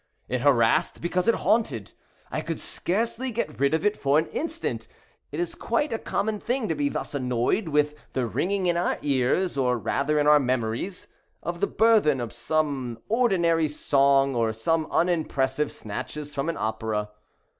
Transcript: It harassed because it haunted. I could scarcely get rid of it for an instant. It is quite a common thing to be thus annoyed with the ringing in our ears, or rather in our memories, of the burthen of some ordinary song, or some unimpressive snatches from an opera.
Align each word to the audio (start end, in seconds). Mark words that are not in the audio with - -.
It 0.27 0.41
harassed 0.41 0.99
because 0.99 1.27
it 1.27 1.35
haunted. 1.35 1.93
I 2.31 2.41
could 2.41 2.59
scarcely 2.59 3.29
get 3.29 3.59
rid 3.59 3.75
of 3.75 3.85
it 3.85 3.95
for 3.95 4.17
an 4.17 4.25
instant. 4.29 4.87
It 5.31 5.39
is 5.39 5.53
quite 5.53 5.93
a 5.93 5.99
common 5.99 6.39
thing 6.39 6.67
to 6.69 6.73
be 6.73 6.89
thus 6.89 7.13
annoyed 7.13 7.67
with 7.67 7.93
the 8.13 8.25
ringing 8.25 8.65
in 8.65 8.77
our 8.77 8.97
ears, 9.03 9.57
or 9.59 9.77
rather 9.77 10.17
in 10.17 10.25
our 10.25 10.39
memories, 10.39 11.07
of 11.43 11.59
the 11.59 11.67
burthen 11.67 12.19
of 12.19 12.33
some 12.33 12.97
ordinary 13.09 13.67
song, 13.67 14.33
or 14.35 14.53
some 14.53 14.87
unimpressive 14.89 15.71
snatches 15.71 16.33
from 16.33 16.49
an 16.49 16.57
opera. 16.57 17.11